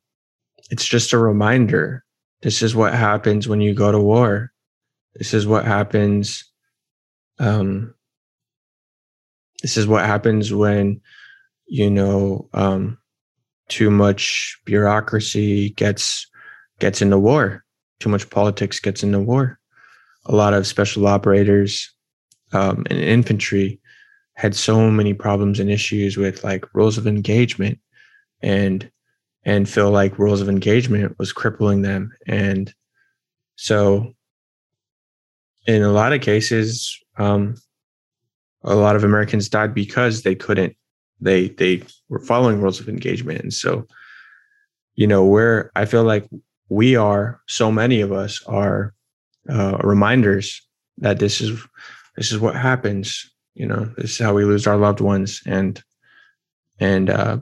[0.72, 2.03] it's just a reminder.
[2.44, 4.52] This is what happens when you go to war.
[5.16, 6.44] This is what happens.
[7.39, 7.96] Um,
[9.62, 11.00] this is what happens when
[11.68, 12.98] you know um,
[13.70, 16.28] too much bureaucracy gets
[16.80, 17.64] gets into war.
[18.02, 19.58] Too much politics gets into war.
[20.26, 21.89] A lot of special operators
[22.52, 23.80] um, and infantry
[24.36, 27.80] had so many problems and issues with like rules of engagement
[28.41, 28.91] and
[29.46, 32.12] and feel like rules of engagement was crippling them.
[32.28, 32.74] And
[33.56, 34.14] so
[35.68, 37.56] in a lot of cases um,
[38.64, 40.76] a lot of americans died because they couldn't
[41.22, 43.41] they they were following rules of engagement.
[43.41, 43.86] And so
[44.96, 46.28] you know where i feel like
[46.70, 48.94] we are so many of us are
[49.50, 50.62] uh, reminders
[50.98, 51.60] that this is
[52.16, 55.41] this is what happens you know this is how we lose our loved ones.
[55.46, 55.82] And
[56.80, 57.38] and uh,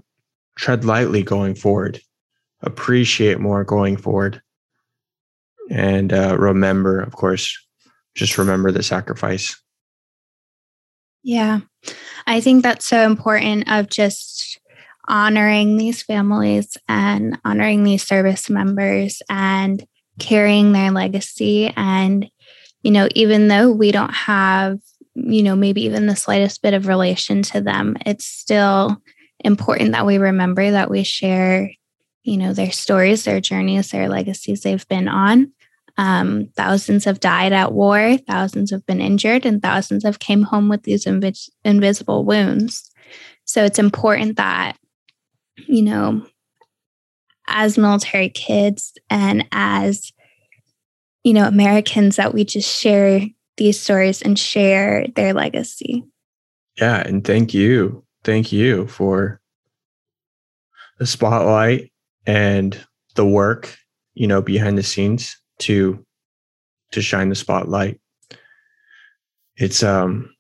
[0.58, 2.02] tread lightly going forward.
[2.62, 4.42] Appreciate more going forward.
[5.70, 7.58] And uh, remember of course
[8.14, 9.60] just remember the sacrifice.
[11.24, 11.62] Yeah.
[12.28, 14.60] I think that's so important of just
[15.08, 19.86] honoring these families and honoring these service members and
[20.20, 21.72] carrying their legacy.
[21.76, 22.30] And
[22.84, 24.80] you know even though we don't have
[25.16, 29.02] you know, maybe even the slightest bit of relation to them, it's still
[29.44, 31.72] important that we remember that we share,
[32.24, 35.52] you know, their stories, their journeys, their legacies they've been on.
[35.98, 40.70] Um, thousands have died at war, thousands have been injured, and thousands have came home
[40.70, 42.90] with these invis- invisible wounds.
[43.46, 44.78] So it's important that,
[45.68, 46.26] you know,
[47.48, 50.12] as military kids and as
[51.24, 53.22] you know Americans that we just share
[53.58, 56.04] these stories and share their legacy.
[56.78, 57.04] Yeah.
[57.06, 58.04] And thank you.
[58.24, 59.42] Thank you for
[61.00, 61.92] the spotlight
[62.28, 62.80] and
[63.16, 63.76] the work,
[64.14, 66.06] you know, behind the scenes to
[66.92, 68.00] to shine the spotlight.
[69.56, 70.34] It's um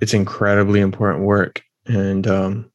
[0.00, 1.62] it's incredibly important work.
[1.86, 2.70] And um,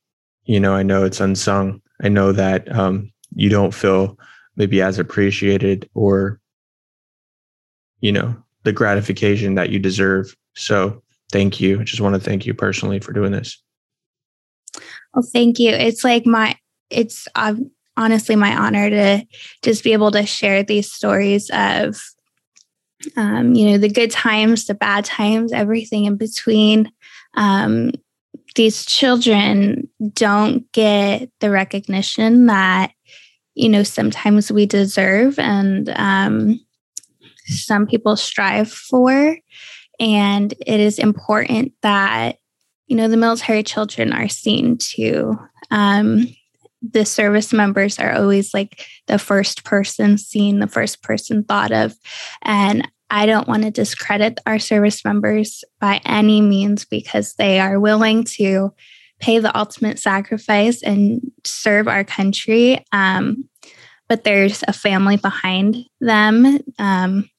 [0.45, 1.81] you know, I know it's unsung.
[2.01, 4.17] I know that um you don't feel
[4.55, 6.39] maybe as appreciated or
[7.99, 10.35] you know the gratification that you deserve.
[10.55, 11.79] So thank you.
[11.79, 13.61] I just want to thank you personally for doing this.
[15.17, 15.71] Well, thank you.
[15.71, 16.55] It's like my,
[16.91, 17.55] it's uh,
[17.97, 19.25] honestly my honor to
[19.63, 21.99] just be able to share these stories of,
[23.15, 26.91] um, you know, the good times, the bad times, everything in between.
[27.33, 27.93] Um,
[28.53, 32.91] these children don't get the recognition that,
[33.55, 35.39] you know, sometimes we deserve.
[35.39, 36.59] And, um,
[37.47, 39.35] some people strive for.
[39.99, 42.37] And it is important that,
[42.87, 45.37] you know, the military children are seen too.
[45.71, 46.27] Um,
[46.81, 51.95] the service members are always like the first person seen, the first person thought of.
[52.43, 57.79] And I don't want to discredit our service members by any means because they are
[57.79, 58.73] willing to
[59.19, 62.85] pay the ultimate sacrifice and serve our country.
[62.91, 63.49] Um,
[64.07, 66.59] but there's a family behind them.
[66.77, 67.29] Um,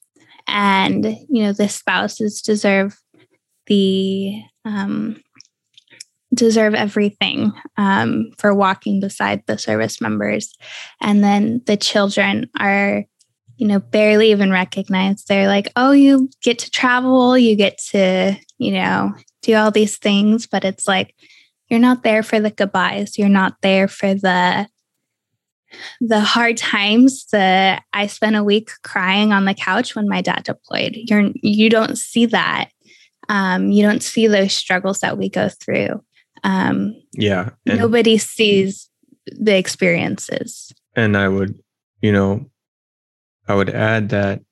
[0.48, 2.98] and you know the spouses deserve
[3.66, 5.22] the um,
[6.38, 10.54] deserve everything um, for walking beside the service members
[11.00, 13.04] and then the children are
[13.56, 18.34] you know barely even recognized they're like oh you get to travel you get to
[18.58, 19.12] you know
[19.42, 21.14] do all these things but it's like
[21.68, 24.68] you're not there for the goodbyes you're not there for the
[26.00, 30.44] the hard times that I spent a week crying on the couch when my dad
[30.44, 30.94] deployed.
[30.94, 32.70] You're you don't see that.
[33.28, 36.02] Um, you don't see those struggles that we go through.
[36.44, 38.88] Um, yeah, nobody sees
[39.26, 40.72] the experiences.
[40.96, 41.58] And I would,
[42.00, 42.46] you know,
[43.46, 44.42] I would add that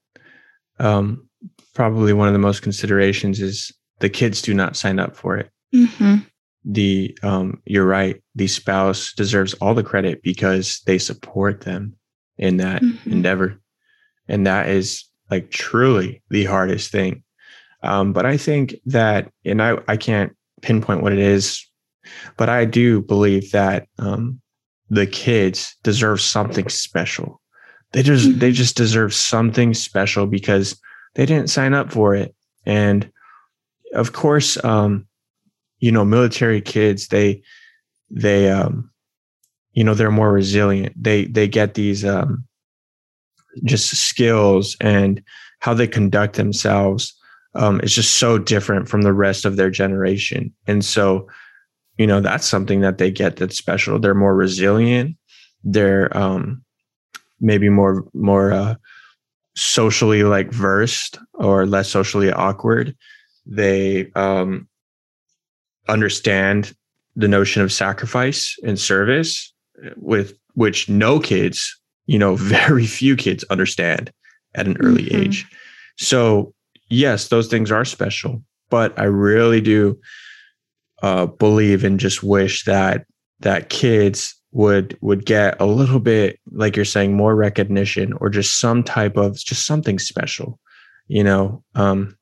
[0.78, 1.28] um,
[1.74, 5.50] probably one of the most considerations is the kids do not sign up for it.
[5.74, 6.16] Mm-hmm
[6.66, 11.94] the um, you're right the spouse deserves all the credit because they support them
[12.38, 13.10] in that mm-hmm.
[13.12, 13.58] endeavor
[14.28, 17.22] and that is like truly the hardest thing
[17.84, 21.64] um, but i think that and i i can't pinpoint what it is
[22.36, 24.40] but i do believe that um,
[24.90, 27.40] the kids deserve something special.
[27.92, 28.38] They just mm-hmm.
[28.38, 30.80] they just deserve something special because
[31.14, 32.34] they didn't sign up for it.
[32.64, 33.10] And
[33.94, 35.06] of course um,
[35.78, 37.42] you know military kids they
[38.10, 38.90] they um
[39.72, 40.94] you know they're more resilient.
[41.02, 42.44] They they get these um
[43.64, 45.22] just skills and
[45.60, 47.14] how they conduct themselves
[47.54, 50.54] um is just so different from the rest of their generation.
[50.66, 51.28] And so
[51.98, 55.16] you know that's something that they get that's special they're more resilient
[55.64, 56.62] they're um,
[57.40, 58.74] maybe more more uh,
[59.56, 62.96] socially like versed or less socially awkward.
[63.46, 64.68] They um,
[65.88, 66.74] understand
[67.16, 69.52] the notion of sacrifice and service
[69.96, 74.12] with which no kids, you know, very few kids understand
[74.54, 75.22] at an early mm-hmm.
[75.22, 75.46] age.
[75.96, 76.54] So,
[76.88, 79.98] yes, those things are special, but I really do
[81.02, 83.06] uh, believe and just wish that
[83.40, 88.58] that kids would would get a little bit like you're saying more recognition or just
[88.58, 90.58] some type of just something special
[91.08, 91.62] you know?
[91.74, 92.16] Um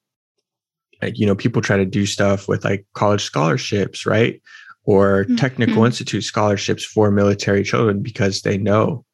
[1.02, 4.40] like you know people try to do stuff with like college scholarships right?
[4.84, 5.36] Or mm-hmm.
[5.36, 9.04] technical institute scholarships for military children because they know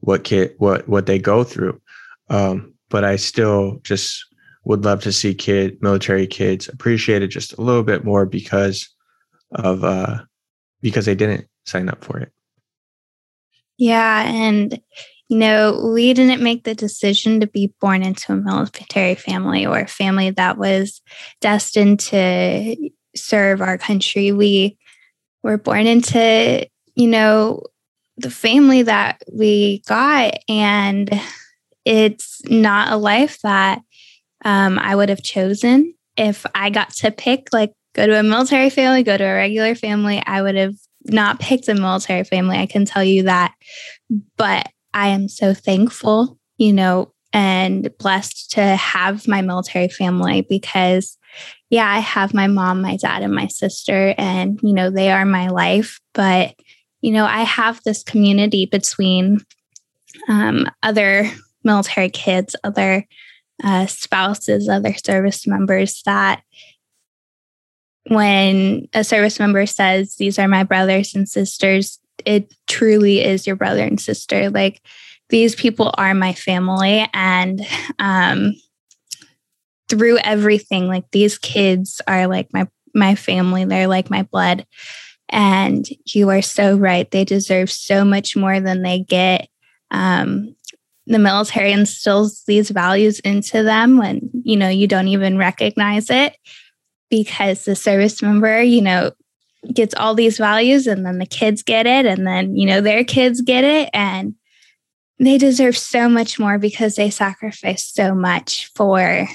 [0.00, 1.80] what kid what what they go through.
[2.30, 4.24] Um but i still just
[4.64, 8.88] would love to see kid military kids appreciated just a little bit more because
[9.52, 10.18] of uh
[10.80, 12.32] because they didn't sign up for it
[13.78, 14.24] yeah.
[14.28, 14.80] And,
[15.28, 19.78] you know, we didn't make the decision to be born into a military family or
[19.78, 21.00] a family that was
[21.40, 22.76] destined to
[23.14, 24.32] serve our country.
[24.32, 24.76] We
[25.42, 27.62] were born into, you know,
[28.16, 30.34] the family that we got.
[30.48, 31.08] And
[31.84, 33.80] it's not a life that
[34.44, 35.94] um, I would have chosen.
[36.16, 39.74] If I got to pick, like, go to a military family, go to a regular
[39.74, 40.74] family, I would have
[41.04, 43.54] not picked a military family, I can tell you that.
[44.36, 51.18] But I am so thankful, you know, and blessed to have my military family because,
[51.70, 55.26] yeah, I have my mom, my dad, and my sister, and, you know, they are
[55.26, 56.00] my life.
[56.14, 56.54] But,
[57.00, 59.40] you know, I have this community between
[60.28, 61.30] um, other
[61.64, 63.06] military kids, other
[63.62, 66.42] uh, spouses, other service members that
[68.08, 73.56] when a service member says, These are my brothers and sisters, it truly is your
[73.56, 74.50] brother and sister.
[74.50, 74.82] Like
[75.28, 77.08] these people are my family.
[77.12, 77.66] And
[77.98, 78.54] um,
[79.88, 83.64] through everything, like these kids are like my my family.
[83.64, 84.66] They're like my blood.
[85.28, 87.08] And you are so right.
[87.10, 89.48] They deserve so much more than they get.
[89.90, 90.56] Um,
[91.06, 96.36] the military instills these values into them when you know you don't even recognize it
[97.10, 99.12] because the service member, you know,
[99.72, 103.04] gets all these values and then the kids get it and then, you know, their
[103.04, 103.90] kids get it.
[103.92, 104.34] And
[105.18, 109.26] they deserve so much more because they sacrifice so much for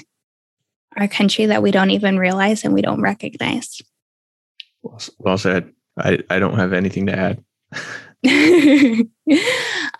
[0.96, 3.82] our country that we don't even realize and we don't recognize.
[5.18, 5.72] Well, said.
[5.96, 7.44] I, I don't have anything to add.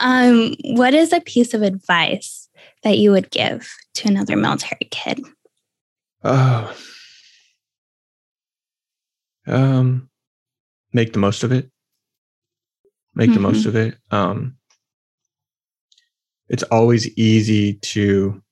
[0.00, 2.48] um, what is a piece of advice
[2.82, 5.20] that you would give to another military kid?
[6.24, 6.74] Oh,
[9.46, 10.08] um,
[10.92, 11.70] make the most of it.
[13.14, 13.34] Make mm-hmm.
[13.34, 13.68] the most mm-hmm.
[13.68, 13.98] of it.
[14.10, 14.56] Um,
[16.48, 18.42] it's always easy to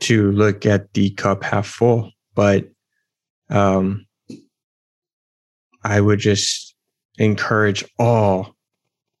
[0.00, 2.68] to look at the cup half full, but
[3.50, 4.06] um,
[5.82, 6.74] I would just
[7.18, 8.54] encourage all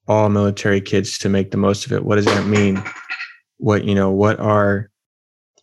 [0.06, 2.04] all military kids to make the most of it.
[2.04, 2.82] What does that mean?
[3.58, 4.10] What you know?
[4.10, 4.90] What are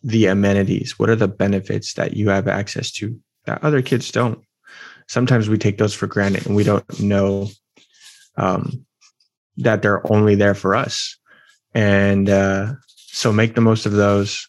[0.02, 0.98] the amenities?
[0.98, 4.40] What are the benefits that you have access to that other kids don't.
[5.08, 7.48] Sometimes we take those for granted and we don't know
[8.36, 8.84] um,
[9.56, 11.16] that they're only there for us.
[11.74, 14.48] And uh, so make the most of those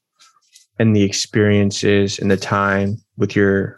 [0.80, 3.78] and the experiences and the time with your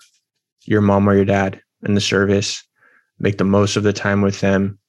[0.65, 2.63] your mom or your dad in the service.
[3.19, 4.79] Make the most of the time with them.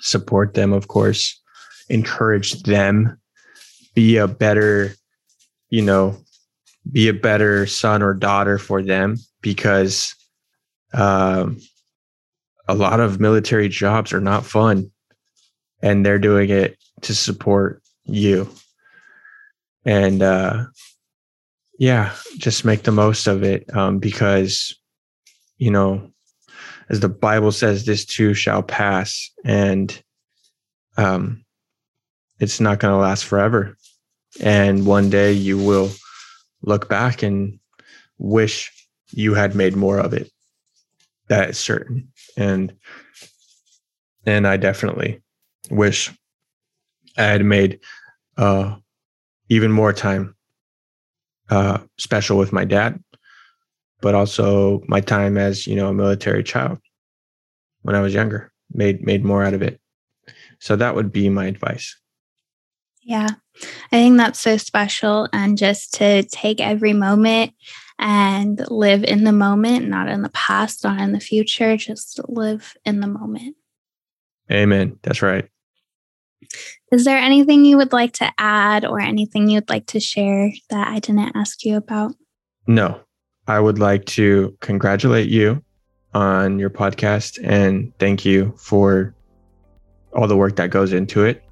[0.00, 1.40] Support them, of course.
[1.88, 3.20] Encourage them.
[3.94, 4.94] Be a better,
[5.70, 6.16] you know,
[6.90, 10.14] be a better son or daughter for them because
[10.94, 11.60] um,
[12.68, 14.90] a lot of military jobs are not fun
[15.82, 18.48] and they're doing it to support you.
[19.84, 20.66] And uh,
[21.78, 24.74] yeah just make the most of it um, because
[25.58, 26.10] you know
[26.88, 30.02] as the bible says this too shall pass and
[30.96, 31.44] um,
[32.38, 33.76] it's not going to last forever.
[34.40, 35.90] And one day you will
[36.66, 37.58] look back and
[38.18, 38.70] wish
[39.12, 40.30] you had made more of it.
[41.28, 42.08] That is certain.
[42.36, 42.74] And
[44.26, 45.22] and I definitely
[45.70, 46.12] wish
[47.16, 47.80] I had made
[48.36, 48.76] uh,
[49.48, 50.34] even more time
[51.48, 53.02] uh, special with my dad,
[54.00, 56.78] but also my time as you know a military child
[57.82, 58.52] when I was younger.
[58.72, 59.80] Made made more out of it.
[60.58, 61.96] So that would be my advice.
[63.02, 63.28] Yeah.
[63.92, 65.28] I think that's so special.
[65.32, 67.52] And just to take every moment
[67.98, 72.74] and live in the moment, not in the past, not in the future, just live
[72.84, 73.56] in the moment.
[74.50, 74.98] Amen.
[75.02, 75.48] That's right.
[76.92, 80.88] Is there anything you would like to add or anything you'd like to share that
[80.88, 82.14] I didn't ask you about?
[82.66, 83.00] No,
[83.48, 85.62] I would like to congratulate you
[86.14, 89.14] on your podcast and thank you for
[90.14, 91.42] all the work that goes into it.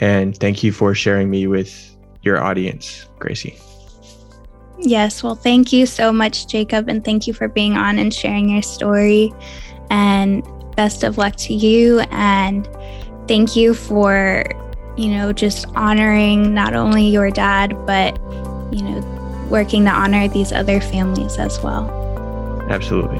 [0.00, 3.56] And thank you for sharing me with your audience, Gracie.
[4.78, 8.48] Yes, well, thank you so much, Jacob, and thank you for being on and sharing
[8.48, 9.32] your story.
[9.90, 10.46] And
[10.76, 12.00] best of luck to you.
[12.12, 12.68] And
[13.26, 14.44] thank you for,
[14.96, 18.14] you know, just honoring not only your dad, but,
[18.72, 19.00] you know,
[19.50, 21.90] working to honor these other families as well.
[22.68, 23.18] Absolutely.